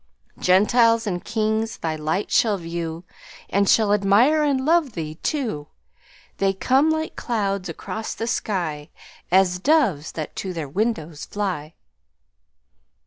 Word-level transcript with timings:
"Gentiles 0.39 1.05
and 1.05 1.23
kings 1.23 1.77
thy 1.77 1.95
light 1.95 2.31
shall 2.31 2.57
view, 2.57 3.03
And 3.51 3.69
shall 3.69 3.93
admire 3.93 4.41
and 4.41 4.65
love 4.65 4.93
thee 4.93 5.19
too; 5.21 5.67
They 6.37 6.53
come, 6.53 6.89
like 6.89 7.15
clouds 7.15 7.69
across 7.69 8.15
the 8.15 8.25
sky, 8.25 8.89
As 9.31 9.59
doves 9.59 10.13
that 10.13 10.35
to 10.37 10.53
their 10.53 10.67
windows 10.67 11.25
fly." 11.25 11.75